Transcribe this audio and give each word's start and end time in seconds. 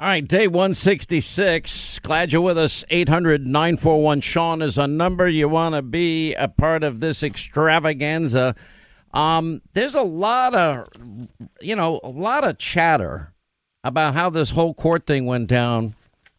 All 0.00 0.06
right, 0.06 0.26
day 0.26 0.46
166. 0.46 1.98
Glad 1.98 2.32
you're 2.32 2.40
with 2.40 2.56
us. 2.56 2.84
800 2.88 3.46
941 3.46 4.22
Sean 4.22 4.62
is 4.62 4.78
a 4.78 4.86
number. 4.86 5.28
You 5.28 5.46
want 5.46 5.74
to 5.74 5.82
be 5.82 6.32
a 6.36 6.48
part 6.48 6.84
of 6.84 7.00
this 7.00 7.22
extravaganza. 7.22 8.54
Um, 9.12 9.60
there's 9.74 9.94
a 9.94 10.00
lot 10.00 10.54
of, 10.54 10.88
you 11.60 11.76
know, 11.76 12.00
a 12.02 12.08
lot 12.08 12.44
of 12.44 12.56
chatter 12.56 13.34
about 13.84 14.14
how 14.14 14.30
this 14.30 14.48
whole 14.48 14.72
court 14.72 15.04
thing 15.04 15.26
went 15.26 15.48
down 15.48 15.94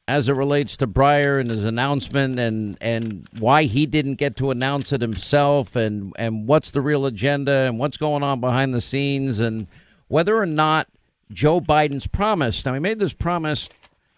as 0.07 0.27
it 0.27 0.33
relates 0.33 0.75
to 0.77 0.87
Breyer 0.87 1.39
and 1.39 1.51
his 1.51 1.63
announcement 1.63 2.39
and, 2.39 2.79
and 2.81 3.27
why 3.37 3.65
he 3.65 3.85
didn't 3.85 4.15
get 4.15 4.37
to 4.37 4.49
announce 4.49 4.91
it 4.91 5.01
himself 5.01 5.75
and, 5.75 6.13
and 6.15 6.47
what's 6.47 6.71
the 6.71 6.81
real 6.81 7.05
agenda 7.05 7.67
and 7.67 7.77
what's 7.77 7.97
going 7.97 8.23
on 8.23 8.41
behind 8.41 8.73
the 8.73 8.81
scenes 8.81 9.37
and 9.37 9.67
whether 10.07 10.35
or 10.35 10.47
not 10.47 10.87
Joe 11.33 11.61
Biden's 11.61 12.07
promise. 12.07 12.65
Now, 12.65 12.73
he 12.73 12.79
made 12.79 12.99
this 12.99 13.13
promise 13.13 13.69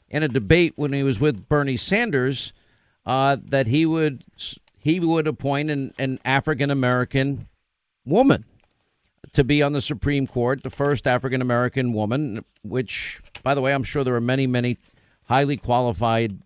in 0.10 0.24
a 0.24 0.28
debate 0.28 0.74
when 0.76 0.94
he 0.94 1.04
was 1.04 1.20
with 1.20 1.48
Bernie 1.50 1.78
Sanders 1.78 2.54
uh, 3.06 3.38
that 3.46 3.68
he 3.68 3.86
would 3.86 4.24
he 4.78 5.00
would 5.00 5.28
appoint 5.28 5.70
an, 5.70 5.94
an 5.98 6.20
African 6.26 6.70
American 6.70 7.48
woman 8.06 8.46
to 9.34 9.44
be 9.44 9.64
on 9.64 9.74
the 9.74 9.82
Supreme 9.82 10.28
Court, 10.28 10.62
the 10.64 10.70
first 10.70 11.08
African 11.08 11.42
American 11.42 11.94
woman. 11.94 12.46
Which, 12.64 13.22
by 13.44 13.56
the 13.56 13.62
way, 13.62 13.74
I'm 13.74 13.84
sure 13.84 14.04
there 14.04 14.16
are 14.16 14.22
many, 14.22 14.48
many 14.48 14.78
highly 15.26 15.58
qualified 15.58 16.38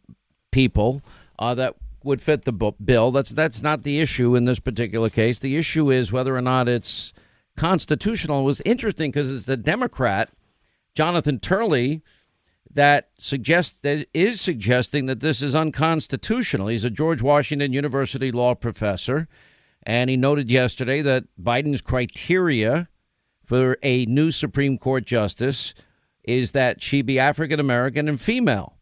people 0.51 1.01
uh, 1.39 1.55
that 1.55 1.75
would 2.03 2.21
fit 2.21 2.45
the 2.45 2.51
bill. 2.51 3.11
That's 3.11 3.31
that's 3.31 3.61
not 3.61 3.83
the 3.83 3.99
issue 3.99 4.35
in 4.35 4.45
this 4.45 4.59
particular 4.59 5.09
case. 5.09 5.39
The 5.39 5.57
issue 5.57 5.91
is 5.91 6.11
whether 6.11 6.35
or 6.35 6.41
not 6.41 6.67
it's 6.67 7.13
constitutional. 7.57 8.41
It 8.41 8.45
was 8.45 8.61
interesting 8.61 9.11
because 9.11 9.31
it's 9.31 9.49
a 9.49 9.57
Democrat 9.57 10.29
Jonathan 10.97 11.39
Turley 11.39 12.01
that 12.73 13.09
suggests 13.19 13.77
that 13.83 14.07
is 14.15 14.41
suggesting 14.41 15.05
that 15.05 15.19
this 15.19 15.43
is 15.43 15.53
unconstitutional. 15.53 16.69
He's 16.69 16.83
a 16.83 16.89
George 16.89 17.21
Washington 17.21 17.71
University 17.71 18.31
law 18.31 18.55
professor, 18.55 19.27
and 19.83 20.09
he 20.09 20.17
noted 20.17 20.49
yesterday 20.49 21.03
that 21.03 21.25
Biden's 21.39 21.81
criteria 21.81 22.89
for 23.43 23.77
a 23.83 24.07
new 24.07 24.31
Supreme 24.31 24.79
Court 24.79 25.05
justice 25.05 25.75
is 26.23 26.53
that 26.53 26.81
she 26.81 27.03
be 27.03 27.19
African 27.19 27.59
American 27.59 28.09
and 28.09 28.19
female. 28.19 28.79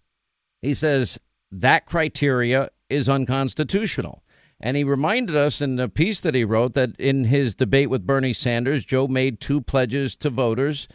He 0.61 0.73
says 0.73 1.19
that 1.51 1.85
criteria 1.85 2.69
is 2.89 3.09
unconstitutional. 3.09 4.23
And 4.61 4.77
he 4.77 4.85
reminded 4.85 5.35
us 5.35 5.59
in 5.59 5.81
a 5.81 5.89
piece 5.89 6.21
that 6.21 6.33
he 6.33 6.45
wrote 6.45 6.75
that 6.75 6.97
in 6.97 7.25
his 7.25 7.55
debate 7.55 7.89
with 7.89 8.07
Bernie 8.07 8.31
Sanders, 8.31 8.85
Joe 8.85 9.05
made 9.05 9.41
two 9.41 9.59
pledges 9.59 10.15
to 10.15 10.29
voters 10.29 10.87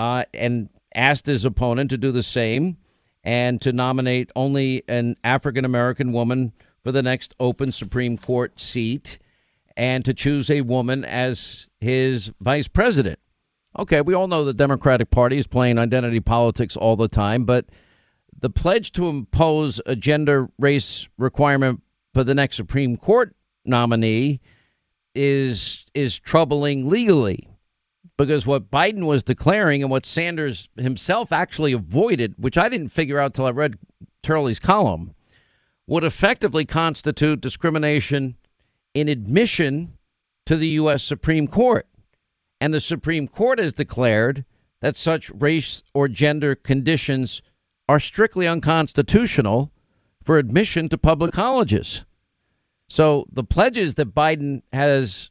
uh, 0.00 0.24
and 0.32 0.70
asked 0.94 1.26
his 1.26 1.44
opponent 1.44 1.90
to 1.90 1.98
do 1.98 2.10
the 2.10 2.22
same 2.22 2.78
and 3.22 3.60
to 3.60 3.70
nominate 3.70 4.30
only 4.34 4.82
an 4.88 5.14
African 5.22 5.66
American 5.66 6.10
woman 6.10 6.52
for 6.82 6.90
the 6.90 7.02
next 7.02 7.34
open 7.38 7.70
Supreme 7.70 8.16
Court 8.16 8.58
seat 8.58 9.18
and 9.76 10.02
to 10.06 10.14
choose 10.14 10.48
a 10.48 10.62
woman 10.62 11.04
as 11.04 11.68
his 11.80 12.32
vice 12.40 12.66
president. 12.66 13.18
Okay, 13.78 14.00
we 14.00 14.14
all 14.14 14.26
know 14.26 14.42
the 14.42 14.54
Democratic 14.54 15.10
Party 15.10 15.36
is 15.36 15.46
playing 15.46 15.76
identity 15.76 16.18
politics 16.18 16.76
all 16.76 16.96
the 16.96 17.06
time, 17.06 17.44
but 17.44 17.66
the 18.40 18.50
pledge 18.50 18.92
to 18.92 19.06
impose 19.06 19.82
a 19.84 19.94
gender 19.94 20.48
race 20.58 21.10
requirement 21.18 21.82
for 22.14 22.24
the 22.24 22.34
next 22.34 22.56
Supreme 22.56 22.96
Court 22.96 23.36
nominee 23.66 24.40
is 25.14 25.84
is 25.94 26.18
troubling 26.18 26.88
legally 26.88 27.49
because 28.20 28.44
what 28.44 28.70
Biden 28.70 29.06
was 29.06 29.22
declaring 29.22 29.80
and 29.80 29.90
what 29.90 30.04
Sanders 30.04 30.68
himself 30.76 31.32
actually 31.32 31.72
avoided, 31.72 32.34
which 32.36 32.58
I 32.58 32.68
didn't 32.68 32.90
figure 32.90 33.18
out 33.18 33.32
till 33.32 33.46
I 33.46 33.50
read 33.50 33.78
Turley's 34.22 34.58
column, 34.58 35.14
would 35.86 36.04
effectively 36.04 36.66
constitute 36.66 37.40
discrimination 37.40 38.36
in 38.92 39.08
admission 39.08 39.96
to 40.44 40.58
the 40.58 40.68
U.S. 40.68 41.02
Supreme 41.02 41.48
Court. 41.48 41.86
And 42.60 42.74
the 42.74 42.80
Supreme 42.82 43.26
Court 43.26 43.58
has 43.58 43.72
declared 43.72 44.44
that 44.80 44.96
such 44.96 45.30
race 45.30 45.82
or 45.94 46.06
gender 46.06 46.54
conditions 46.54 47.40
are 47.88 47.98
strictly 47.98 48.46
unconstitutional 48.46 49.72
for 50.22 50.36
admission 50.36 50.90
to 50.90 50.98
public 50.98 51.32
colleges. 51.32 52.04
So 52.86 53.24
the 53.32 53.44
pledges 53.44 53.94
that 53.94 54.14
Biden 54.14 54.60
has 54.74 55.30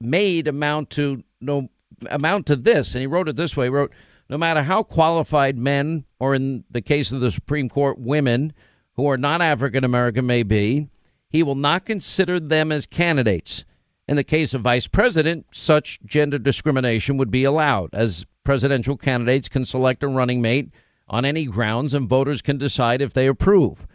made 0.00 0.48
amount 0.48 0.88
to 0.90 1.22
no 1.42 1.68
amount 2.10 2.46
to 2.46 2.56
this, 2.56 2.94
and 2.94 3.00
he 3.00 3.06
wrote 3.06 3.28
it 3.28 3.36
this 3.36 3.56
way: 3.56 3.66
he 3.66 3.70
wrote, 3.70 3.92
no 4.28 4.38
matter 4.38 4.62
how 4.62 4.82
qualified 4.82 5.58
men, 5.58 6.04
or 6.18 6.34
in 6.34 6.64
the 6.70 6.80
case 6.80 7.10
of 7.10 7.20
the 7.20 7.32
Supreme 7.32 7.68
Court, 7.68 7.98
women 7.98 8.52
who 8.94 9.08
are 9.08 9.16
not 9.16 9.42
African 9.42 9.82
American 9.82 10.26
may 10.26 10.42
be, 10.42 10.88
he 11.28 11.42
will 11.42 11.54
not 11.54 11.84
consider 11.84 12.38
them 12.38 12.70
as 12.70 12.86
candidates. 12.86 13.64
In 14.06 14.16
the 14.16 14.24
case 14.24 14.54
of 14.54 14.62
vice 14.62 14.86
president, 14.86 15.46
such 15.52 16.00
gender 16.04 16.38
discrimination 16.38 17.16
would 17.16 17.30
be 17.30 17.44
allowed, 17.44 17.90
as 17.92 18.26
presidential 18.44 18.96
candidates 18.96 19.48
can 19.48 19.64
select 19.64 20.02
a 20.02 20.08
running 20.08 20.40
mate 20.40 20.70
on 21.08 21.24
any 21.24 21.44
grounds, 21.44 21.94
and 21.94 22.08
voters 22.08 22.42
can 22.42 22.58
decide 22.58 23.00
if 23.00 23.12
they 23.12 23.26
approve. 23.26 23.86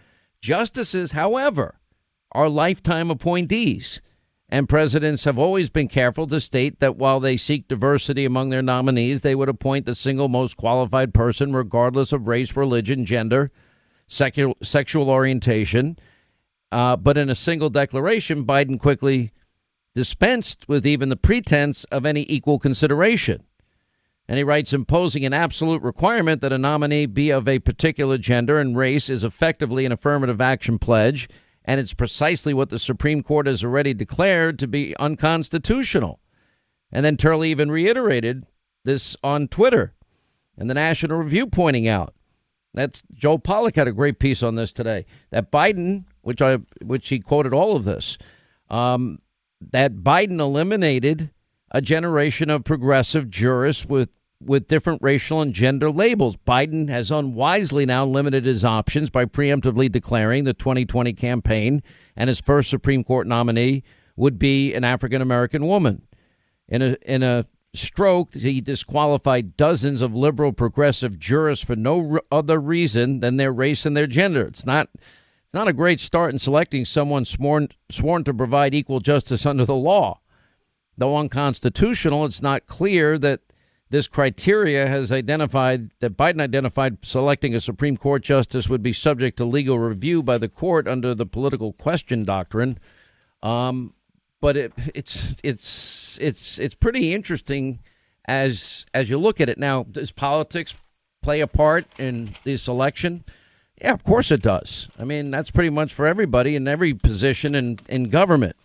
Justices, 0.41 1.13
however, 1.13 1.79
are 2.31 2.49
lifetime 2.49 3.09
appointees. 3.09 4.01
And 4.47 4.69
presidents 4.69 5.23
have 5.23 5.39
always 5.39 5.69
been 5.69 5.87
careful 5.87 6.27
to 6.27 6.39
state 6.39 6.79
that 6.79 6.97
while 6.97 7.19
they 7.19 7.35
seek 7.35 7.67
diversity 7.67 8.25
among 8.25 8.49
their 8.49 8.61
nominees, 8.61 9.21
they 9.21 9.33
would 9.33 9.49
appoint 9.49 9.85
the 9.85 9.95
single 9.95 10.27
most 10.27 10.55
qualified 10.55 11.13
person, 11.13 11.53
regardless 11.53 12.11
of 12.11 12.27
race, 12.27 12.55
religion, 12.55 13.05
gender, 13.05 13.51
sexual, 14.07 14.55
sexual 14.61 15.09
orientation. 15.09 15.97
Uh, 16.71 16.95
but 16.95 17.17
in 17.17 17.29
a 17.29 17.35
single 17.35 17.71
declaration, 17.71 18.45
Biden 18.45 18.79
quickly 18.79 19.31
dispensed 19.95 20.67
with 20.67 20.85
even 20.85 21.09
the 21.09 21.15
pretense 21.15 21.83
of 21.85 22.05
any 22.05 22.25
equal 22.29 22.59
consideration. 22.59 23.43
And 24.27 24.37
he 24.37 24.43
writes 24.43 24.73
imposing 24.73 25.25
an 25.25 25.33
absolute 25.33 25.81
requirement 25.81 26.41
that 26.41 26.53
a 26.53 26.57
nominee 26.57 27.05
be 27.05 27.29
of 27.29 27.47
a 27.47 27.59
particular 27.59 28.17
gender 28.17 28.59
and 28.59 28.77
race 28.77 29.09
is 29.09 29.23
effectively 29.23 29.85
an 29.85 29.91
affirmative 29.91 30.41
action 30.41 30.77
pledge 30.79 31.29
and 31.65 31.79
it's 31.79 31.93
precisely 31.93 32.53
what 32.53 32.69
the 32.69 32.79
Supreme 32.79 33.21
Court 33.21 33.47
has 33.47 33.63
already 33.63 33.93
declared 33.93 34.57
to 34.59 34.67
be 34.67 34.95
unconstitutional. 34.97 36.19
And 36.91 37.05
then 37.05 37.17
Turley 37.17 37.51
even 37.51 37.69
reiterated 37.69 38.45
this 38.85 39.17
on 39.23 39.47
Twitter, 39.49 39.93
and 40.57 40.69
the 40.69 40.75
National 40.75 41.17
Review 41.17 41.47
pointing 41.47 41.87
out 41.87 42.13
that's 42.75 43.03
Joel 43.13 43.39
Pollak 43.39 43.75
had 43.75 43.87
a 43.87 43.93
great 43.93 44.19
piece 44.19 44.43
on 44.43 44.55
this 44.55 44.71
today 44.73 45.05
that 45.31 45.51
Biden, 45.51 46.03
which 46.21 46.41
I 46.41 46.57
which 46.83 47.09
he 47.09 47.19
quoted 47.19 47.53
all 47.53 47.75
of 47.75 47.85
this, 47.85 48.17
um, 48.69 49.19
that 49.71 49.95
Biden 49.95 50.39
eliminated 50.39 51.31
a 51.71 51.81
generation 51.81 52.49
of 52.49 52.63
progressive 52.63 53.29
jurists 53.29 53.85
with 53.85 54.09
with 54.39 54.67
different 54.67 55.01
racial 55.01 55.41
and 55.41 55.53
gender 55.53 55.89
labels. 55.89 56.37
Biden 56.37 56.89
has 56.89 57.11
unwisely 57.11 57.85
now 57.85 58.05
limited 58.05 58.45
his 58.45 58.65
options 58.65 59.09
by 59.09 59.25
preemptively 59.25 59.91
declaring 59.91 60.43
the 60.43 60.53
2020 60.53 61.13
campaign 61.13 61.81
and 62.15 62.27
his 62.27 62.39
first 62.39 62.69
Supreme 62.69 63.03
Court 63.03 63.27
nominee 63.27 63.83
would 64.15 64.39
be 64.39 64.73
an 64.73 64.83
African 64.83 65.21
American 65.21 65.67
woman. 65.67 66.03
In 66.67 66.81
a 66.81 66.97
in 67.01 67.23
a 67.23 67.45
stroke, 67.73 68.33
he 68.33 68.61
disqualified 68.61 69.57
dozens 69.57 70.01
of 70.01 70.15
liberal 70.15 70.53
progressive 70.53 71.19
jurists 71.19 71.65
for 71.65 71.75
no 71.75 72.19
other 72.31 72.59
reason 72.59 73.19
than 73.19 73.37
their 73.37 73.51
race 73.51 73.85
and 73.85 73.95
their 73.95 74.07
gender. 74.07 74.45
It's 74.47 74.65
not 74.65 74.89
it's 74.93 75.53
not 75.53 75.67
a 75.67 75.73
great 75.73 75.99
start 75.99 76.33
in 76.33 76.39
selecting 76.39 76.85
someone 76.85 77.25
sworn 77.25 77.69
sworn 77.89 78.23
to 78.23 78.33
provide 78.33 78.73
equal 78.73 78.99
justice 78.99 79.45
under 79.45 79.65
the 79.65 79.75
law. 79.75 80.19
Though 80.97 81.17
unconstitutional, 81.17 82.25
it's 82.25 82.41
not 82.41 82.67
clear 82.67 83.17
that 83.19 83.41
this 83.89 84.07
criteria 84.07 84.87
has 84.87 85.11
identified 85.11 85.91
that 85.99 86.17
Biden 86.17 86.41
identified 86.41 86.97
selecting 87.03 87.53
a 87.53 87.59
Supreme 87.59 87.97
Court 87.97 88.23
justice 88.23 88.67
would 88.67 88.81
be 88.81 88.93
subject 88.93 89.37
to 89.37 89.45
legal 89.45 89.77
review 89.77 90.23
by 90.23 90.37
the 90.37 90.49
court 90.49 90.87
under 90.87 91.13
the 91.13 91.25
political 91.25 91.73
question 91.73 92.23
doctrine. 92.23 92.79
Um, 93.43 93.93
but 94.41 94.57
it, 94.57 94.73
it's 94.93 95.35
it's 95.43 96.17
it's 96.19 96.59
it's 96.59 96.75
pretty 96.75 97.13
interesting 97.13 97.79
as 98.27 98.85
as 98.93 99.09
you 99.09 99.17
look 99.17 99.39
at 99.39 99.49
it 99.49 99.57
now. 99.57 99.83
Does 99.83 100.11
politics 100.11 100.73
play 101.21 101.39
a 101.39 101.47
part 101.47 101.85
in 101.99 102.35
this 102.43 102.67
election? 102.67 103.23
Yeah, 103.79 103.93
of 103.93 104.03
course 104.03 104.31
it 104.31 104.41
does. 104.41 104.89
I 104.97 105.03
mean, 105.03 105.31
that's 105.31 105.51
pretty 105.51 105.69
much 105.69 105.93
for 105.93 106.07
everybody 106.07 106.55
in 106.55 106.67
every 106.67 106.93
position 106.93 107.53
in 107.53 107.79
in 107.87 108.09
government. 108.09 108.55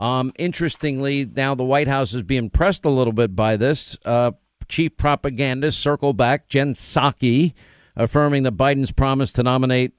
Um, 0.00 0.32
interestingly, 0.38 1.24
now 1.24 1.54
the 1.54 1.64
White 1.64 1.88
House 1.88 2.14
is 2.14 2.22
being 2.22 2.50
pressed 2.50 2.84
a 2.84 2.90
little 2.90 3.12
bit 3.12 3.34
by 3.34 3.56
this. 3.56 3.96
Uh, 4.04 4.32
chief 4.68 4.96
propagandist 4.96 5.78
circle 5.78 6.12
back, 6.12 6.48
Jen 6.48 6.74
Psaki, 6.74 7.54
affirming 7.96 8.42
that 8.44 8.56
Biden's 8.56 8.92
promise 8.92 9.32
to 9.32 9.42
nominate 9.42 9.92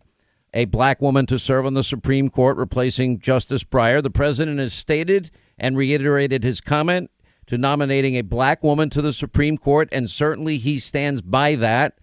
a 0.53 0.65
black 0.65 1.01
woman 1.01 1.25
to 1.27 1.37
serve 1.37 1.65
on 1.65 1.73
the 1.73 1.83
Supreme 1.83 2.29
Court, 2.29 2.57
replacing 2.57 3.19
Justice 3.19 3.63
Breyer. 3.63 4.01
The 4.01 4.09
president 4.09 4.59
has 4.59 4.73
stated 4.73 5.29
and 5.57 5.77
reiterated 5.77 6.43
his 6.43 6.61
comment 6.61 7.11
to 7.47 7.57
nominating 7.57 8.15
a 8.15 8.21
black 8.21 8.63
woman 8.63 8.89
to 8.91 9.01
the 9.01 9.13
Supreme 9.13 9.57
Court, 9.57 9.89
and 9.91 10.09
certainly 10.09 10.57
he 10.57 10.79
stands 10.79 11.21
by 11.21 11.55
that. 11.55 11.99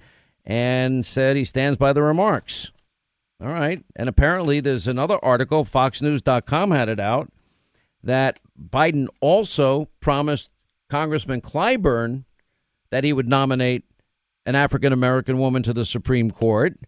and 0.47 1.05
said 1.05 1.37
he 1.37 1.45
stands 1.45 1.77
by 1.77 1.93
the 1.93 2.03
remarks. 2.03 2.71
All 3.41 3.49
right. 3.49 3.85
And 3.97 4.09
apparently, 4.09 4.61
there's 4.61 4.87
another 4.87 5.19
article, 5.23 5.65
FoxNews.com 5.65 6.71
had 6.71 6.89
it 6.89 7.01
out, 7.01 7.31
that 8.03 8.39
Biden 8.59 9.09
also 9.21 9.89
promised 10.01 10.51
Congressman 10.89 11.41
Clyburn 11.41 12.25
that 12.97 13.05
he 13.05 13.13
would 13.13 13.29
nominate 13.29 13.85
an 14.47 14.55
African 14.55 14.91
American 14.91 15.37
woman 15.37 15.63
to 15.63 15.75
the 15.75 15.85
Supreme 15.85 16.31
Court. 16.31 16.79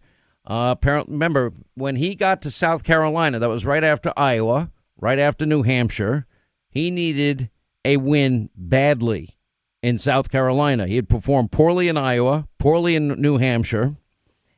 Uh, 0.43 0.73
apparently, 0.75 1.11
remember 1.11 1.53
when 1.75 1.97
he 1.97 2.15
got 2.15 2.41
to 2.41 2.49
South 2.49 2.83
Carolina, 2.83 3.37
that 3.37 3.47
was 3.47 3.63
right 3.63 3.83
after 3.83 4.11
Iowa, 4.17 4.71
right 4.99 5.19
after 5.19 5.45
New 5.45 5.61
Hampshire. 5.61 6.25
He 6.67 6.89
needed 6.89 7.51
a 7.85 7.97
win 7.97 8.49
badly 8.55 9.37
in 9.83 9.99
South 9.99 10.31
Carolina. 10.31 10.87
He 10.87 10.95
had 10.95 11.09
performed 11.09 11.51
poorly 11.51 11.87
in 11.87 11.95
Iowa, 11.95 12.47
poorly 12.57 12.95
in 12.95 13.09
New 13.21 13.37
Hampshire. 13.37 13.95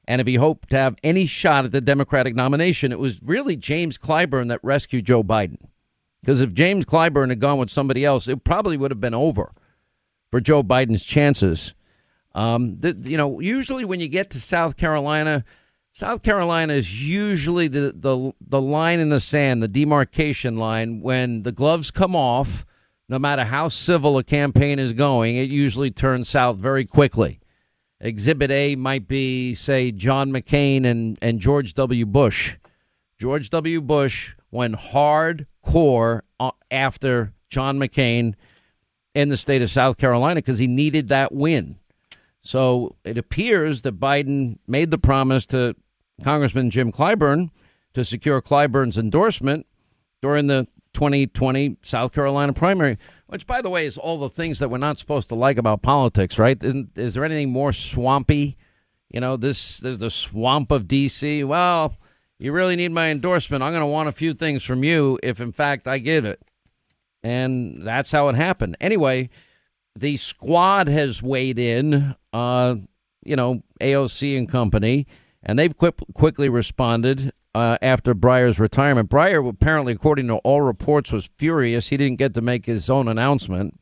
And 0.07 0.21
if 0.21 0.27
he 0.27 0.35
hoped 0.35 0.69
to 0.69 0.77
have 0.77 0.95
any 1.03 1.25
shot 1.25 1.65
at 1.65 1.73
the 1.73 1.81
Democratic 1.81 2.33
nomination, 2.33 2.93
it 2.93 2.99
was 2.99 3.21
really 3.21 3.57
James 3.57 3.97
Clyburn 3.97 4.47
that 4.47 4.61
rescued 4.63 5.03
Joe 5.03 5.21
Biden. 5.21 5.57
Because 6.21 6.39
if 6.39 6.53
James 6.53 6.85
Clyburn 6.85 7.27
had 7.27 7.41
gone 7.41 7.57
with 7.57 7.69
somebody 7.69 8.05
else, 8.05 8.29
it 8.29 8.45
probably 8.45 8.77
would 8.77 8.91
have 8.91 9.01
been 9.01 9.13
over 9.13 9.51
for 10.31 10.39
Joe 10.39 10.63
Biden's 10.63 11.03
chances. 11.03 11.73
Um, 12.33 12.79
you 13.03 13.17
know, 13.17 13.39
usually 13.39 13.85
when 13.85 13.99
you 13.99 14.07
get 14.07 14.29
to 14.31 14.39
South 14.39 14.77
Carolina, 14.77 15.43
South 15.91 16.23
Carolina 16.23 16.73
is 16.73 17.05
usually 17.05 17.67
the, 17.67 17.93
the 17.93 18.31
the 18.39 18.61
line 18.61 18.99
in 18.99 19.09
the 19.09 19.19
sand, 19.19 19.61
the 19.61 19.67
demarcation 19.67 20.55
line. 20.55 21.01
When 21.01 21.43
the 21.43 21.51
gloves 21.51 21.91
come 21.91 22.15
off, 22.15 22.65
no 23.09 23.19
matter 23.19 23.43
how 23.43 23.67
civil 23.67 24.17
a 24.17 24.23
campaign 24.23 24.79
is 24.79 24.93
going, 24.93 25.35
it 25.35 25.49
usually 25.49 25.91
turns 25.91 26.29
south 26.29 26.57
very 26.57 26.85
quickly. 26.85 27.41
Exhibit 27.99 28.49
A 28.49 28.75
might 28.77 29.07
be, 29.07 29.53
say, 29.53 29.91
John 29.91 30.31
McCain 30.31 30.85
and, 30.85 31.19
and 31.21 31.39
George 31.39 31.73
W. 31.75 32.05
Bush. 32.05 32.57
George 33.19 33.49
W. 33.51 33.81
Bush 33.81 34.33
went 34.49 34.75
hardcore 34.75 36.21
uh, 36.39 36.51
after 36.71 37.33
John 37.49 37.77
McCain 37.77 38.33
in 39.13 39.29
the 39.29 39.37
state 39.37 39.61
of 39.61 39.69
South 39.69 39.97
Carolina 39.97 40.35
because 40.35 40.57
he 40.59 40.67
needed 40.67 41.09
that 41.09 41.31
win. 41.31 41.77
So 42.41 42.95
it 43.03 43.17
appears 43.17 43.81
that 43.81 43.99
Biden 43.99 44.57
made 44.67 44.91
the 44.91 44.97
promise 44.97 45.45
to 45.47 45.75
Congressman 46.23 46.69
Jim 46.69 46.91
Clyburn 46.91 47.51
to 47.93 48.03
secure 48.03 48.41
Clyburn's 48.41 48.97
endorsement 48.97 49.67
during 50.21 50.47
the 50.47 50.67
2020 50.93 51.77
South 51.81 52.11
Carolina 52.11 52.53
primary, 52.53 52.97
which, 53.27 53.47
by 53.47 53.61
the 53.61 53.69
way, 53.69 53.85
is 53.85 53.97
all 53.97 54.17
the 54.17 54.29
things 54.29 54.59
that 54.59 54.69
we're 54.69 54.77
not 54.77 54.97
supposed 54.97 55.29
to 55.29 55.35
like 55.35 55.57
about 55.57 55.81
politics, 55.81 56.37
right? 56.37 56.61
Isn't, 56.63 56.97
is 56.97 57.13
there 57.13 57.23
anything 57.23 57.49
more 57.49 57.73
swampy? 57.73 58.57
You 59.09 59.19
know, 59.19 59.37
this 59.37 59.77
there's 59.77 59.97
the 59.97 60.09
swamp 60.09 60.71
of 60.71 60.87
D.C. 60.87 61.43
Well, 61.43 61.95
you 62.39 62.51
really 62.51 62.75
need 62.75 62.91
my 62.91 63.09
endorsement. 63.09 63.63
I'm 63.63 63.71
going 63.71 63.81
to 63.81 63.87
want 63.87 64.09
a 64.09 64.13
few 64.13 64.33
things 64.33 64.63
from 64.63 64.83
you 64.83 65.19
if, 65.21 65.39
in 65.39 65.51
fact, 65.51 65.87
I 65.87 65.97
give 65.99 66.25
it. 66.25 66.41
And 67.23 67.85
that's 67.85 68.11
how 68.11 68.29
it 68.29 68.35
happened. 68.35 68.77
Anyway, 68.81 69.29
the 69.95 70.17
squad 70.17 70.87
has 70.87 71.21
weighed 71.21 71.59
in, 71.59 72.15
uh, 72.33 72.75
you 73.23 73.35
know, 73.35 73.61
AOC 73.79 74.37
and 74.37 74.49
company, 74.49 75.05
and 75.43 75.59
they've 75.59 75.75
quickly 75.77 76.49
responded 76.49 77.31
uh, 77.53 77.77
after 77.81 78.15
Breyer's 78.15 78.59
retirement. 78.59 79.09
Breyer, 79.09 79.47
apparently, 79.47 79.93
according 79.93 80.27
to 80.27 80.35
all 80.37 80.61
reports, 80.61 81.11
was 81.11 81.29
furious. 81.37 81.89
He 81.89 81.97
didn't 81.97 82.17
get 82.17 82.33
to 82.35 82.41
make 82.41 82.65
his 82.65 82.89
own 82.89 83.07
announcement. 83.07 83.79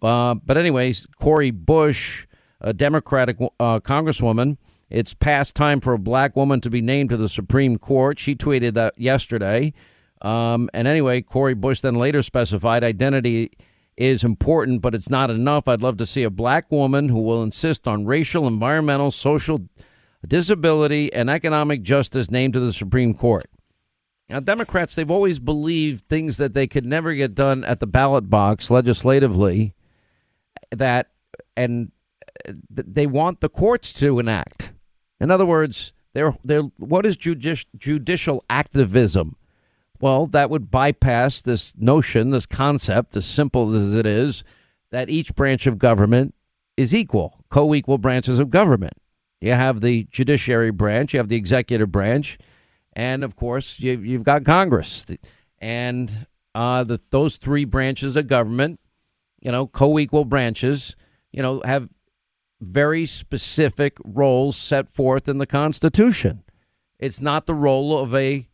Uh, 0.00 0.34
but, 0.34 0.56
anyways, 0.56 1.06
Cori 1.18 1.50
Bush, 1.50 2.26
a 2.60 2.72
Democratic 2.72 3.38
uh, 3.40 3.80
congresswoman, 3.80 4.56
it's 4.88 5.14
past 5.14 5.54
time 5.54 5.80
for 5.80 5.92
a 5.92 5.98
black 5.98 6.36
woman 6.36 6.60
to 6.62 6.70
be 6.70 6.80
named 6.80 7.10
to 7.10 7.16
the 7.16 7.28
Supreme 7.28 7.78
Court. 7.78 8.18
She 8.18 8.34
tweeted 8.34 8.74
that 8.74 8.98
yesterday. 8.98 9.72
Um, 10.22 10.68
and 10.74 10.86
anyway, 10.86 11.22
Cori 11.22 11.54
Bush 11.54 11.80
then 11.80 11.94
later 11.94 12.22
specified 12.22 12.84
identity 12.84 13.52
is 13.96 14.24
important, 14.24 14.82
but 14.82 14.94
it's 14.94 15.10
not 15.10 15.30
enough. 15.30 15.68
I'd 15.68 15.82
love 15.82 15.96
to 15.98 16.06
see 16.06 16.22
a 16.22 16.30
black 16.30 16.70
woman 16.70 17.08
who 17.08 17.22
will 17.22 17.42
insist 17.42 17.88
on 17.88 18.06
racial, 18.06 18.46
environmental, 18.46 19.10
social 19.10 19.68
disability, 20.26 21.12
and 21.12 21.30
economic 21.30 21.82
justice 21.82 22.30
named 22.30 22.54
to 22.54 22.60
the 22.60 22.72
Supreme 22.72 23.14
Court. 23.14 23.46
Now, 24.28 24.40
Democrats, 24.40 24.94
they've 24.94 25.10
always 25.10 25.38
believed 25.38 26.08
things 26.08 26.36
that 26.36 26.54
they 26.54 26.66
could 26.66 26.86
never 26.86 27.14
get 27.14 27.34
done 27.34 27.64
at 27.64 27.80
the 27.80 27.86
ballot 27.86 28.30
box 28.30 28.70
legislatively, 28.70 29.74
that, 30.70 31.10
and 31.56 31.90
they 32.70 33.06
want 33.06 33.40
the 33.40 33.48
courts 33.48 33.92
to 33.94 34.18
enact. 34.18 34.72
In 35.18 35.30
other 35.30 35.46
words, 35.46 35.92
they're, 36.12 36.34
they're, 36.44 36.62
what 36.76 37.04
is 37.04 37.16
judici- 37.16 37.66
judicial 37.76 38.44
activism? 38.48 39.36
Well, 40.00 40.26
that 40.28 40.48
would 40.48 40.70
bypass 40.70 41.42
this 41.42 41.74
notion, 41.76 42.30
this 42.30 42.46
concept, 42.46 43.16
as 43.16 43.26
simple 43.26 43.74
as 43.74 43.94
it 43.94 44.06
is, 44.06 44.42
that 44.90 45.10
each 45.10 45.34
branch 45.34 45.66
of 45.66 45.78
government 45.78 46.34
is 46.76 46.94
equal, 46.94 47.44
co 47.50 47.74
equal 47.74 47.98
branches 47.98 48.38
of 48.38 48.50
government. 48.50 48.94
You 49.40 49.52
have 49.52 49.80
the 49.80 50.06
judiciary 50.10 50.70
branch, 50.70 51.12
you 51.12 51.18
have 51.18 51.28
the 51.28 51.36
executive 51.36 51.92
branch, 51.92 52.38
and 52.94 53.22
of 53.22 53.36
course, 53.36 53.78
you, 53.80 54.14
have 54.14 54.24
got 54.24 54.44
Congress. 54.44 55.06
And 55.58 56.26
uh, 56.54 56.84
the, 56.84 57.00
those 57.10 57.36
three 57.36 57.64
branches 57.64 58.16
of 58.16 58.26
government, 58.26 58.80
you 59.40 59.52
know, 59.52 59.66
co 59.66 59.98
equal 59.98 60.24
branches, 60.24 60.96
you 61.32 61.42
know, 61.42 61.62
have 61.64 61.88
very 62.60 63.06
specific 63.06 63.96
roles 64.04 64.56
set 64.56 64.92
forth 64.94 65.28
in 65.28 65.38
the 65.38 65.46
Constitution. 65.46 66.42
It's 66.98 67.20
not 67.20 67.46
the 67.46 67.54
role 67.54 67.98
of 67.98 68.14
a 68.14 68.49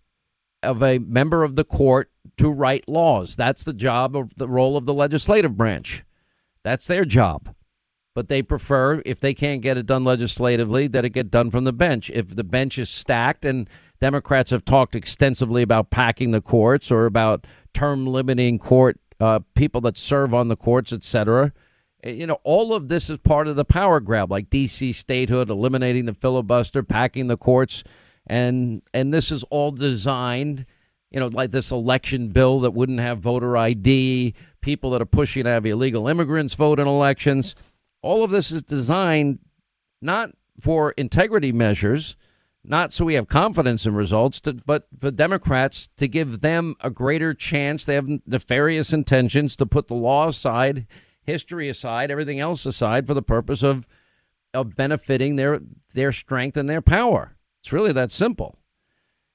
of 0.62 0.82
a 0.82 0.98
member 0.98 1.44
of 1.44 1.56
the 1.56 1.64
court 1.64 2.10
to 2.38 2.50
write 2.50 2.88
laws. 2.88 3.36
That's 3.36 3.64
the 3.64 3.72
job 3.72 4.16
of 4.16 4.34
the 4.36 4.48
role 4.48 4.76
of 4.76 4.84
the 4.84 4.94
legislative 4.94 5.56
branch. 5.56 6.04
That's 6.62 6.86
their 6.86 7.04
job. 7.04 7.54
But 8.14 8.28
they 8.28 8.42
prefer, 8.42 9.02
if 9.04 9.20
they 9.20 9.34
can't 9.34 9.60
get 9.60 9.76
it 9.76 9.86
done 9.86 10.02
legislatively, 10.02 10.86
that 10.88 11.04
it 11.04 11.10
get 11.10 11.30
done 11.30 11.50
from 11.50 11.64
the 11.64 11.72
bench. 11.72 12.10
If 12.10 12.34
the 12.34 12.44
bench 12.44 12.78
is 12.78 12.88
stacked, 12.88 13.44
and 13.44 13.68
Democrats 14.00 14.50
have 14.50 14.64
talked 14.64 14.94
extensively 14.94 15.62
about 15.62 15.90
packing 15.90 16.30
the 16.30 16.40
courts 16.40 16.90
or 16.90 17.04
about 17.04 17.46
term 17.74 18.06
limiting 18.06 18.58
court 18.58 18.98
uh, 19.20 19.40
people 19.54 19.80
that 19.82 19.96
serve 19.96 20.34
on 20.34 20.48
the 20.48 20.56
courts, 20.56 20.92
etc. 20.92 21.52
Eh, 22.02 22.10
you 22.10 22.26
know, 22.26 22.38
all 22.44 22.74
of 22.74 22.88
this 22.88 23.08
is 23.08 23.18
part 23.18 23.48
of 23.48 23.56
the 23.56 23.64
power 23.64 24.00
grab, 24.00 24.30
like 24.30 24.50
D.C. 24.50 24.92
statehood, 24.92 25.50
eliminating 25.50 26.06
the 26.06 26.14
filibuster, 26.14 26.82
packing 26.82 27.26
the 27.26 27.36
courts 27.36 27.82
and 28.26 28.82
and 28.92 29.12
this 29.12 29.30
is 29.30 29.42
all 29.44 29.70
designed 29.70 30.66
you 31.10 31.20
know 31.20 31.28
like 31.28 31.50
this 31.50 31.70
election 31.70 32.28
bill 32.28 32.60
that 32.60 32.72
wouldn't 32.72 33.00
have 33.00 33.18
voter 33.18 33.56
id 33.56 34.34
people 34.60 34.90
that 34.90 35.02
are 35.02 35.06
pushing 35.06 35.44
to 35.44 35.50
have 35.50 35.64
illegal 35.64 36.08
immigrants 36.08 36.54
vote 36.54 36.80
in 36.80 36.88
elections. 36.88 37.54
All 38.02 38.24
of 38.24 38.30
this 38.30 38.50
is 38.50 38.62
designed 38.62 39.38
not 40.02 40.32
for 40.60 40.90
integrity 40.92 41.52
measures 41.52 42.16
not 42.68 42.92
so 42.92 43.04
we 43.04 43.14
have 43.14 43.28
confidence 43.28 43.86
in 43.86 43.94
results 43.94 44.40
to, 44.40 44.54
but 44.54 44.88
for 44.98 45.12
democrats 45.12 45.88
to 45.98 46.08
give 46.08 46.40
them 46.40 46.74
a 46.80 46.90
greater 46.90 47.32
chance. 47.32 47.84
They 47.84 47.94
have 47.94 48.08
nefarious 48.26 48.92
intentions 48.92 49.54
to 49.56 49.66
put 49.66 49.86
the 49.86 49.94
law 49.94 50.28
aside 50.28 50.86
history 51.22 51.68
aside 51.68 52.10
everything 52.10 52.40
else 52.40 52.66
aside 52.66 53.06
for 53.06 53.14
the 53.14 53.22
purpose 53.22 53.62
of 53.62 53.86
of 54.54 54.74
benefiting 54.74 55.36
their 55.36 55.60
their 55.94 56.12
strength 56.12 56.56
and 56.56 56.68
their 56.68 56.82
power 56.82 57.35
it's 57.66 57.72
really 57.72 57.90
that 57.90 58.12
simple. 58.12 58.56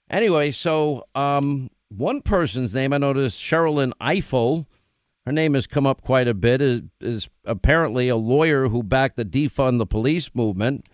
Anyway, 0.09 0.51
so 0.51 1.05
um, 1.15 1.69
one 1.89 2.21
person's 2.21 2.73
name 2.73 2.93
I 2.93 2.97
noticed, 2.97 3.41
Sherrilyn 3.41 3.91
Ifill. 3.99 4.67
Her 5.25 5.33
name 5.33 5.53
has 5.53 5.67
come 5.67 5.85
up 5.85 6.01
quite 6.01 6.29
a 6.29 6.33
bit. 6.33 6.61
Is, 6.61 6.81
is 7.01 7.29
apparently 7.43 8.07
a 8.07 8.15
lawyer 8.15 8.69
who 8.69 8.83
backed 8.83 9.17
the 9.17 9.25
defund 9.25 9.79
the 9.79 9.85
police 9.85 10.33
movement. 10.33 10.87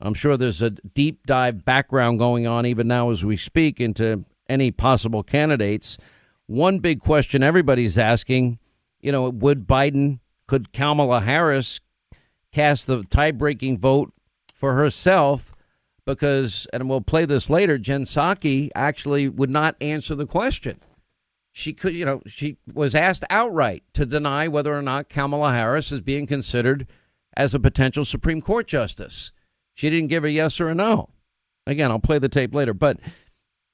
I'm 0.00 0.14
sure 0.14 0.38
there's 0.38 0.62
a 0.62 0.70
deep 0.70 1.26
dive 1.26 1.62
background 1.62 2.18
going 2.18 2.46
on 2.46 2.64
even 2.64 2.88
now 2.88 3.10
as 3.10 3.22
we 3.22 3.36
speak 3.36 3.78
into 3.78 4.24
any 4.48 4.70
possible 4.70 5.22
candidates. 5.22 5.98
One 6.46 6.78
big 6.78 7.00
question 7.00 7.42
everybody's 7.42 7.98
asking, 7.98 8.58
you 8.98 9.12
know, 9.12 9.28
would 9.28 9.66
Biden, 9.66 10.20
could 10.46 10.72
Kamala 10.72 11.20
Harris 11.20 11.80
cast 12.50 12.86
the 12.86 13.02
tie-breaking 13.02 13.76
vote 13.76 14.14
for 14.54 14.72
herself 14.72 15.51
because, 16.06 16.66
and 16.72 16.88
we'll 16.88 17.00
play 17.00 17.24
this 17.24 17.48
later, 17.48 17.78
Jen 17.78 18.04
Psaki 18.04 18.70
actually 18.74 19.28
would 19.28 19.50
not 19.50 19.76
answer 19.80 20.14
the 20.14 20.26
question. 20.26 20.80
She 21.52 21.72
could, 21.72 21.94
you 21.94 22.04
know, 22.04 22.22
she 22.26 22.56
was 22.72 22.94
asked 22.94 23.24
outright 23.28 23.84
to 23.94 24.06
deny 24.06 24.48
whether 24.48 24.76
or 24.76 24.82
not 24.82 25.08
Kamala 25.08 25.52
Harris 25.52 25.92
is 25.92 26.00
being 26.00 26.26
considered 26.26 26.86
as 27.36 27.54
a 27.54 27.60
potential 27.60 28.04
Supreme 28.04 28.40
Court 28.40 28.66
justice. 28.66 29.32
She 29.74 29.90
didn't 29.90 30.08
give 30.08 30.24
a 30.24 30.30
yes 30.30 30.60
or 30.60 30.70
a 30.70 30.74
no. 30.74 31.10
Again, 31.66 31.90
I'll 31.90 31.98
play 31.98 32.18
the 32.18 32.28
tape 32.28 32.54
later, 32.54 32.74
but 32.74 32.98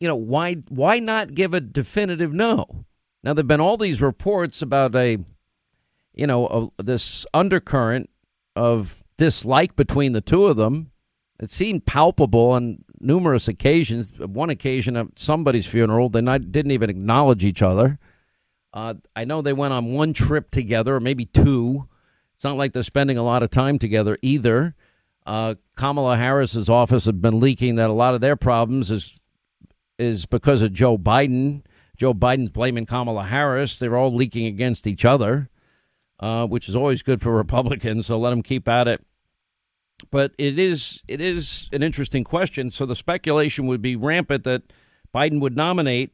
you 0.00 0.06
know, 0.06 0.16
why 0.16 0.54
why 0.68 0.98
not 0.98 1.34
give 1.34 1.54
a 1.54 1.60
definitive 1.60 2.32
no? 2.32 2.84
Now 3.24 3.32
there've 3.32 3.46
been 3.46 3.60
all 3.60 3.76
these 3.76 4.02
reports 4.02 4.60
about 4.60 4.94
a 4.94 5.18
you 6.14 6.26
know, 6.26 6.72
a, 6.78 6.82
this 6.82 7.24
undercurrent 7.32 8.10
of 8.56 9.04
dislike 9.16 9.76
between 9.76 10.12
the 10.12 10.20
two 10.20 10.46
of 10.46 10.56
them 10.56 10.90
It 11.40 11.50
seemed 11.50 11.86
palpable 11.86 12.50
on 12.50 12.84
numerous 13.00 13.46
occasions. 13.46 14.12
One 14.18 14.50
occasion 14.50 14.96
at 14.96 15.18
somebody's 15.18 15.66
funeral, 15.66 16.08
they 16.08 16.20
not, 16.20 16.50
didn't 16.50 16.72
even 16.72 16.90
acknowledge 16.90 17.44
each 17.44 17.62
other. 17.62 17.98
Uh, 18.72 18.94
I 19.14 19.24
know 19.24 19.40
they 19.40 19.52
went 19.52 19.72
on 19.72 19.92
one 19.92 20.12
trip 20.12 20.50
together, 20.50 20.96
or 20.96 21.00
maybe 21.00 21.26
two. 21.26 21.88
It's 22.34 22.44
not 22.44 22.56
like 22.56 22.72
they're 22.72 22.82
spending 22.82 23.18
a 23.18 23.22
lot 23.22 23.42
of 23.42 23.50
time 23.50 23.78
together 23.78 24.18
either. 24.22 24.74
Uh, 25.26 25.56
Kamala 25.76 26.16
Harris's 26.16 26.68
office 26.68 27.04
has 27.04 27.14
been 27.14 27.40
leaking 27.40 27.76
that 27.76 27.90
a 27.90 27.94
lot 27.94 28.14
of 28.14 28.20
their 28.20 28.36
problems 28.36 28.90
is 28.90 29.18
is 29.98 30.26
because 30.26 30.62
of 30.62 30.72
Joe 30.72 30.96
Biden. 30.96 31.62
Joe 31.96 32.14
Biden's 32.14 32.50
blaming 32.50 32.86
Kamala 32.86 33.24
Harris. 33.24 33.78
They're 33.78 33.96
all 33.96 34.14
leaking 34.14 34.46
against 34.46 34.86
each 34.86 35.04
other, 35.04 35.50
uh, 36.20 36.46
which 36.46 36.68
is 36.68 36.76
always 36.76 37.02
good 37.02 37.20
for 37.20 37.32
Republicans. 37.36 38.06
So 38.06 38.18
let 38.18 38.30
them 38.30 38.42
keep 38.42 38.68
at 38.68 38.86
it. 38.86 39.04
But 40.10 40.32
it 40.38 40.58
is 40.58 41.02
it 41.08 41.20
is 41.20 41.68
an 41.72 41.82
interesting 41.82 42.24
question. 42.24 42.70
So 42.70 42.86
the 42.86 42.96
speculation 42.96 43.66
would 43.66 43.82
be 43.82 43.96
rampant 43.96 44.44
that 44.44 44.62
Biden 45.14 45.40
would 45.40 45.56
nominate 45.56 46.12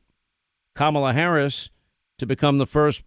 Kamala 0.75 1.13
Harris 1.13 1.71
to 2.19 2.27
become 2.27 2.59
the 2.59 2.67
first 2.67 3.03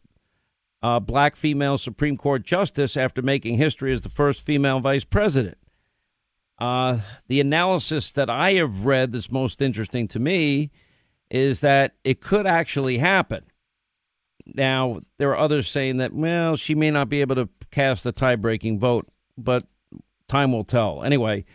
uh, 0.82 1.00
black 1.00 1.36
female 1.36 1.78
Supreme 1.78 2.18
Court 2.18 2.44
justice 2.44 2.96
after 2.96 3.22
making 3.22 3.56
history 3.56 3.92
as 3.92 4.02
the 4.02 4.10
first 4.10 4.42
female 4.42 4.80
vice 4.80 5.04
president. 5.04 5.58
Uh, 6.60 7.00
the 7.28 7.40
analysis 7.40 8.12
that 8.12 8.30
I 8.30 8.54
have 8.54 8.86
read 8.86 9.12
that's 9.12 9.32
most 9.32 9.62
interesting 9.62 10.08
to 10.10 10.20
me 10.20 10.72
is 11.30 11.60
that 11.60 11.96
it 12.04 12.22
could 12.22 12.48
actually 12.48 12.98
happen. 13.00 13.44
Now, 14.46 15.02
there 15.18 15.30
are 15.32 15.38
others 15.38 15.70
saying 15.70 15.98
that, 15.98 16.14
well, 16.14 16.56
she 16.56 16.74
may 16.74 16.90
not 16.90 17.10
be 17.10 17.22
able 17.22 17.36
to 17.36 17.50
cast 17.70 18.06
a 18.06 18.12
tie 18.12 18.38
breaking 18.38 18.80
vote, 18.80 19.08
but 19.38 19.68
time 20.28 20.52
will 20.52 20.64
tell. 20.64 21.04
Anyway, 21.04 21.46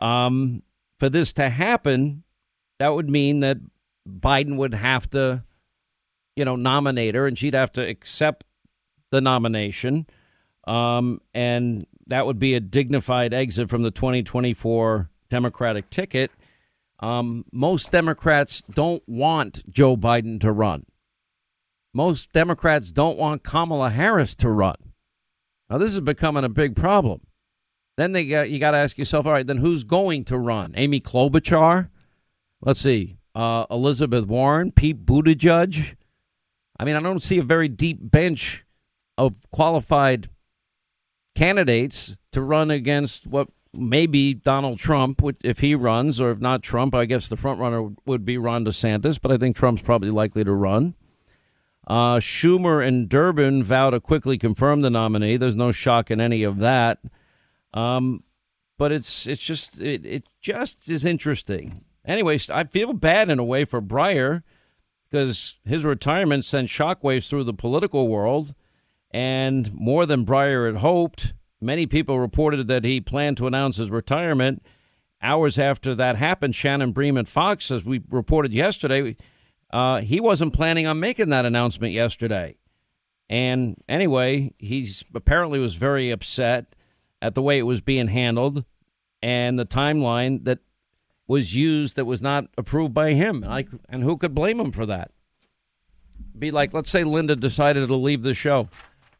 um, 0.00 0.62
for 0.98 1.08
this 1.08 1.32
to 1.34 1.48
happen, 1.50 2.24
that 2.78 2.94
would 2.94 3.10
mean 3.10 3.40
that 3.40 3.58
Biden 4.08 4.56
would 4.56 4.74
have 4.74 5.08
to, 5.10 5.44
you 6.36 6.44
know, 6.44 6.56
nominate 6.56 7.14
her 7.14 7.26
and 7.26 7.38
she'd 7.38 7.54
have 7.54 7.72
to 7.72 7.86
accept 7.86 8.44
the 9.10 9.20
nomination. 9.20 10.06
Um, 10.64 11.20
and 11.34 11.86
that 12.06 12.26
would 12.26 12.38
be 12.38 12.54
a 12.54 12.60
dignified 12.60 13.34
exit 13.34 13.68
from 13.68 13.82
the 13.82 13.90
2024 13.90 15.10
Democratic 15.30 15.90
ticket. 15.90 16.30
Um, 17.00 17.44
most 17.52 17.90
Democrats 17.90 18.62
don't 18.72 19.02
want 19.08 19.68
Joe 19.68 19.96
Biden 19.96 20.40
to 20.40 20.52
run. 20.52 20.86
Most 21.92 22.32
Democrats 22.32 22.92
don't 22.92 23.18
want 23.18 23.42
Kamala 23.42 23.90
Harris 23.90 24.34
to 24.36 24.48
run. 24.48 24.76
Now, 25.68 25.78
this 25.78 25.92
is 25.92 26.00
becoming 26.00 26.44
a 26.44 26.48
big 26.48 26.76
problem. 26.76 27.22
Then 27.96 28.12
they 28.12 28.26
got 28.26 28.50
you 28.50 28.58
got 28.58 28.72
to 28.72 28.78
ask 28.78 28.96
yourself, 28.96 29.26
all 29.26 29.32
right, 29.32 29.46
then 29.46 29.58
who's 29.58 29.84
going 29.84 30.24
to 30.24 30.38
run? 30.38 30.72
Amy 30.76 31.00
Klobuchar? 31.00 31.88
Let's 32.60 32.80
see, 32.80 33.16
uh, 33.34 33.66
Elizabeth 33.70 34.26
Warren, 34.26 34.72
Pete 34.72 35.04
Buttigieg. 35.04 35.96
I 36.78 36.84
mean, 36.84 36.96
I 36.96 37.00
don't 37.00 37.22
see 37.22 37.38
a 37.38 37.44
very 37.44 37.68
deep 37.68 37.98
bench 38.00 38.64
of 39.18 39.50
qualified 39.50 40.28
candidates 41.34 42.16
to 42.32 42.40
run 42.40 42.70
against 42.70 43.26
what 43.26 43.48
may 43.74 44.06
be 44.06 44.34
Donald 44.34 44.78
Trump 44.78 45.22
if 45.42 45.60
he 45.60 45.74
runs, 45.74 46.20
or 46.20 46.30
if 46.30 46.38
not 46.40 46.62
Trump, 46.62 46.94
I 46.94 47.04
guess 47.04 47.28
the 47.28 47.36
front 47.36 47.60
runner 47.60 47.90
would 48.04 48.24
be 48.24 48.36
Ron 48.36 48.64
DeSantis, 48.64 49.18
but 49.20 49.32
I 49.32 49.38
think 49.38 49.56
Trump's 49.56 49.82
probably 49.82 50.10
likely 50.10 50.44
to 50.44 50.52
run. 50.52 50.94
Uh, 51.86 52.16
Schumer 52.16 52.86
and 52.86 53.08
Durbin 53.08 53.64
vow 53.64 53.90
to 53.90 53.98
quickly 53.98 54.38
confirm 54.38 54.82
the 54.82 54.90
nominee. 54.90 55.36
There's 55.36 55.56
no 55.56 55.72
shock 55.72 56.10
in 56.10 56.20
any 56.20 56.42
of 56.42 56.58
that. 56.58 56.98
Um, 57.74 58.24
but 58.78 58.92
it's 58.92 59.26
it's 59.26 59.42
just 59.42 59.80
it, 59.80 60.04
it 60.04 60.24
just 60.40 60.90
is 60.90 61.04
interesting. 61.04 61.84
Anyways, 62.04 62.50
I 62.50 62.64
feel 62.64 62.92
bad 62.92 63.30
in 63.30 63.38
a 63.38 63.44
way 63.44 63.64
for 63.64 63.80
Breyer 63.80 64.42
because 65.08 65.60
his 65.64 65.84
retirement 65.84 66.44
sent 66.44 66.68
shockwaves 66.68 67.28
through 67.28 67.44
the 67.44 67.54
political 67.54 68.08
world. 68.08 68.54
And 69.12 69.72
more 69.74 70.06
than 70.06 70.24
Breyer 70.24 70.66
had 70.66 70.80
hoped, 70.80 71.34
many 71.60 71.86
people 71.86 72.18
reported 72.18 72.66
that 72.68 72.84
he 72.84 73.00
planned 73.00 73.36
to 73.36 73.46
announce 73.46 73.76
his 73.76 73.90
retirement. 73.90 74.64
Hours 75.20 75.58
after 75.58 75.94
that 75.94 76.16
happened, 76.16 76.54
Shannon 76.54 76.92
Bream 76.92 77.16
at 77.18 77.28
Fox, 77.28 77.70
as 77.70 77.84
we 77.84 78.00
reported 78.10 78.52
yesterday, 78.52 79.16
uh, 79.70 80.00
he 80.00 80.18
wasn't 80.18 80.54
planning 80.54 80.86
on 80.86 80.98
making 80.98 81.28
that 81.28 81.44
announcement 81.44 81.92
yesterday. 81.92 82.56
And 83.28 83.76
anyway, 83.88 84.54
he's 84.58 85.04
apparently 85.14 85.60
was 85.60 85.74
very 85.74 86.10
upset 86.10 86.74
at 87.22 87.34
the 87.34 87.40
way 87.40 87.58
it 87.58 87.62
was 87.62 87.80
being 87.80 88.08
handled 88.08 88.64
and 89.22 89.58
the 89.58 89.64
timeline 89.64 90.44
that 90.44 90.58
was 91.26 91.54
used 91.54 91.96
that 91.96 92.04
was 92.04 92.20
not 92.20 92.46
approved 92.58 92.92
by 92.92 93.12
him. 93.12 93.42
And, 93.42 93.52
I, 93.52 93.64
and 93.88 94.02
who 94.02 94.18
could 94.18 94.34
blame 94.34 94.60
him 94.60 94.72
for 94.72 94.84
that? 94.84 95.12
Be 96.38 96.50
like, 96.50 96.74
let's 96.74 96.90
say 96.90 97.04
Linda 97.04 97.36
decided 97.36 97.86
to 97.86 97.94
leave 97.94 98.22
the 98.22 98.34
show 98.34 98.68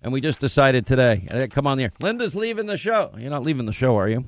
and 0.03 0.13
we 0.13 0.21
just 0.21 0.41
decided 0.41 0.87
today. 0.87 1.27
Uh, 1.31 1.47
come 1.51 1.67
on 1.67 1.79
here, 1.79 1.93
Linda's 2.01 2.35
leaving 2.35 2.67
the 2.67 2.77
show. 2.77 3.13
You're 3.17 3.31
not 3.31 3.45
leaving 3.45 3.67
the 3.67 3.73
show, 3.73 3.97
are 3.97 4.09
you? 4.09 4.25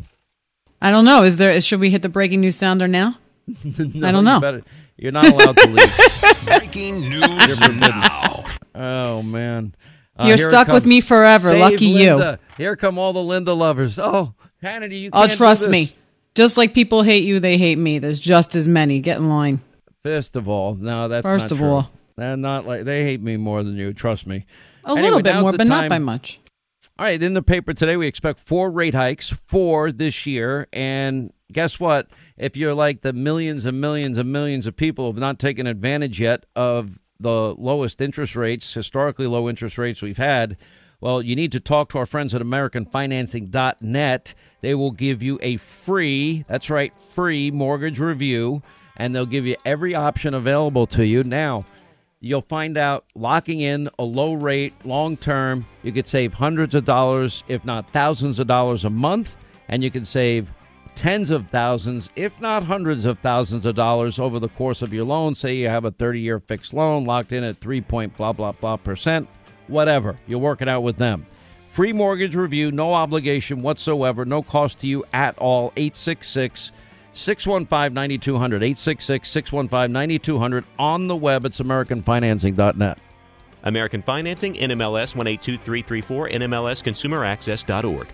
I 0.80 0.90
don't 0.90 1.04
know. 1.04 1.22
Is 1.22 1.36
there? 1.36 1.60
Should 1.60 1.80
we 1.80 1.90
hit 1.90 2.02
the 2.02 2.08
breaking 2.08 2.40
news 2.40 2.56
sounder 2.56 2.86
now? 2.86 3.16
no, 3.64 4.08
I 4.08 4.12
don't 4.12 4.24
know. 4.24 4.36
You 4.36 4.40
better, 4.40 4.62
you're 4.96 5.12
not 5.12 5.26
allowed 5.26 5.56
to 5.56 5.68
leave. 5.68 6.44
breaking 6.44 7.00
news 7.00 7.60
now. 7.80 8.44
Oh 8.74 9.22
man, 9.22 9.74
uh, 10.18 10.26
you're 10.26 10.38
stuck 10.38 10.68
with 10.68 10.86
me 10.86 11.00
forever. 11.00 11.48
Save 11.48 11.60
Lucky 11.60 11.94
Linda. 11.94 12.38
you. 12.40 12.64
Here 12.64 12.76
come 12.76 12.98
all 12.98 13.12
the 13.12 13.22
Linda 13.22 13.52
lovers. 13.52 13.98
Oh, 13.98 14.34
Hannity, 14.62 15.00
you. 15.00 15.10
can't. 15.10 15.30
Oh, 15.30 15.34
trust 15.34 15.68
me. 15.68 15.94
Just 16.34 16.56
like 16.56 16.74
people 16.74 17.02
hate 17.02 17.24
you, 17.24 17.40
they 17.40 17.56
hate 17.56 17.78
me. 17.78 17.98
There's 17.98 18.20
just 18.20 18.56
as 18.56 18.66
many. 18.66 19.00
Get 19.00 19.18
in 19.18 19.28
line. 19.28 19.60
First 20.02 20.36
of 20.36 20.48
all, 20.48 20.74
no, 20.74 21.08
that's 21.08 21.22
first 21.24 21.52
of 21.52 21.58
true. 21.58 21.68
all. 21.68 21.90
They're 22.16 22.36
not 22.36 22.66
like 22.66 22.84
they 22.84 23.02
hate 23.02 23.20
me 23.20 23.36
more 23.36 23.62
than 23.62 23.76
you. 23.76 23.92
Trust 23.92 24.26
me. 24.26 24.46
A 24.84 24.90
anyway, 24.90 25.02
little 25.02 25.22
bit 25.22 25.36
more, 25.36 25.52
but 25.52 25.58
time. 25.58 25.68
not 25.68 25.88
by 25.88 25.98
much. 25.98 26.40
All 26.96 27.06
right, 27.06 27.20
in 27.20 27.34
the 27.34 27.42
paper 27.42 27.74
today, 27.74 27.96
we 27.96 28.06
expect 28.06 28.38
four 28.38 28.70
rate 28.70 28.94
hikes, 28.94 29.30
four 29.48 29.90
this 29.90 30.26
year. 30.26 30.68
And 30.72 31.32
guess 31.52 31.80
what? 31.80 32.08
If 32.36 32.56
you're 32.56 32.74
like 32.74 33.00
the 33.00 33.12
millions 33.12 33.64
and 33.64 33.80
millions 33.80 34.16
and 34.16 34.30
millions 34.30 34.66
of 34.66 34.76
people 34.76 35.06
who 35.06 35.12
have 35.12 35.20
not 35.20 35.40
taken 35.40 35.66
advantage 35.66 36.20
yet 36.20 36.46
of 36.54 36.98
the 37.20 37.54
lowest 37.56 38.00
interest 38.00 38.36
rates, 38.36 38.74
historically 38.74 39.26
low 39.26 39.48
interest 39.48 39.78
rates 39.78 40.02
we've 40.02 40.16
had, 40.16 40.56
well, 41.00 41.20
you 41.20 41.36
need 41.36 41.52
to 41.52 41.60
talk 41.60 41.90
to 41.90 41.98
our 41.98 42.06
friends 42.06 42.34
at 42.34 42.40
AmericanFinancing.net. 42.40 44.34
They 44.62 44.74
will 44.74 44.90
give 44.90 45.22
you 45.22 45.38
a 45.42 45.58
free, 45.58 46.44
that's 46.48 46.70
right, 46.70 46.98
free 46.98 47.50
mortgage 47.50 48.00
review, 48.00 48.62
and 48.96 49.14
they'll 49.14 49.26
give 49.26 49.44
you 49.44 49.56
every 49.66 49.94
option 49.94 50.32
available 50.32 50.86
to 50.88 51.04
you. 51.04 51.22
Now, 51.22 51.66
you'll 52.20 52.40
find 52.40 52.78
out 52.78 53.04
locking 53.14 53.60
in 53.60 53.90
a 53.98 54.04
low 54.04 54.32
rate 54.32 54.72
long 54.86 55.16
term, 55.16 55.66
you 55.82 55.92
could 55.92 56.06
save 56.06 56.32
hundreds 56.32 56.74
of 56.74 56.86
dollars, 56.86 57.44
if 57.48 57.64
not 57.66 57.90
thousands 57.90 58.40
of 58.40 58.46
dollars 58.46 58.84
a 58.84 58.90
month, 58.90 59.36
and 59.68 59.84
you 59.84 59.90
can 59.90 60.06
save 60.06 60.50
tens 60.94 61.30
of 61.30 61.48
thousands, 61.48 62.10
if 62.16 62.40
not 62.40 62.62
hundreds 62.62 63.04
of 63.06 63.18
thousands 63.18 63.66
of 63.66 63.74
dollars 63.74 64.18
over 64.18 64.38
the 64.38 64.48
course 64.48 64.82
of 64.82 64.92
your 64.92 65.04
loan. 65.04 65.34
Say 65.34 65.56
you 65.56 65.68
have 65.68 65.84
a 65.84 65.90
30 65.90 66.20
year 66.20 66.40
fixed 66.40 66.74
loan 66.74 67.04
locked 67.04 67.32
in 67.32 67.44
at 67.44 67.58
3 67.58 67.80
point 67.82 68.16
blah, 68.16 68.32
blah, 68.32 68.52
blah 68.52 68.76
percent, 68.76 69.28
whatever. 69.66 70.18
You'll 70.26 70.40
work 70.40 70.62
it 70.62 70.68
out 70.68 70.82
with 70.82 70.96
them. 70.96 71.26
Free 71.72 71.92
mortgage 71.92 72.36
review, 72.36 72.70
no 72.70 72.94
obligation 72.94 73.60
whatsoever, 73.60 74.24
no 74.24 74.42
cost 74.42 74.78
to 74.80 74.86
you 74.86 75.04
at 75.12 75.36
all. 75.38 75.72
866 75.76 76.70
615 77.12 77.92
9200. 77.92 78.56
866 78.56 79.28
615 79.28 79.92
9200 79.92 80.64
on 80.78 81.08
the 81.08 81.16
web. 81.16 81.44
It's 81.44 81.60
AmericanFinancing.net. 81.60 82.98
American 83.64 84.02
Financing, 84.02 84.54
NMLS 84.54 85.16
182334, 85.16 86.28
NMLSConsumerAccess.org. 86.28 88.06